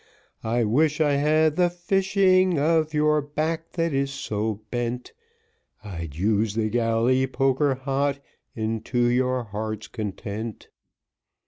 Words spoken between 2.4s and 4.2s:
of your back that is